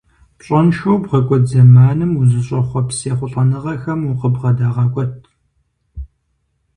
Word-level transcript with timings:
Пщӏэншэу 0.37 0.97
бгъэкӏуэд 1.01 1.43
зэманым 1.49 2.11
узыщӏэхъуэпс 2.19 2.97
ехъулӏэныгъэхэм 3.11 3.99
укъыбгъэдагъэкӏуэт. 4.09 5.13